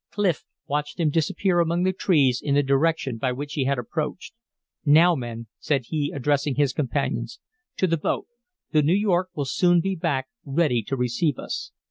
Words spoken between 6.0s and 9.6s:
addressing his companions, "to the boat. The New York will